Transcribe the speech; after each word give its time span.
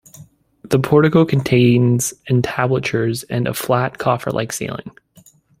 The 0.63 0.79
portico 0.79 1.25
contains 1.25 2.11
entablatures 2.27 3.21
and 3.29 3.47
a 3.47 3.53
flat, 3.53 3.99
coffer-like 3.99 4.51
ceiling. 4.51 4.89